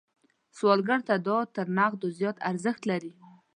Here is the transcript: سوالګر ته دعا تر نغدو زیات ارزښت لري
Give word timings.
سوالګر 0.57 0.99
ته 1.07 1.15
دعا 1.25 1.41
تر 1.55 1.65
نغدو 1.77 2.07
زیات 2.17 2.37
ارزښت 2.49 2.81
لري 2.91 3.11